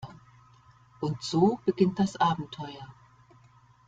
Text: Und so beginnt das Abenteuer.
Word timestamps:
Und 0.99 1.21
so 1.21 1.59
beginnt 1.63 1.99
das 1.99 2.15
Abenteuer. 2.15 2.91